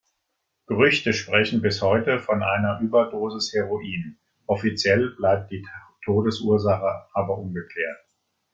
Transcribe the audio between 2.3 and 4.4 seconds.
einer Überdosis Heroin,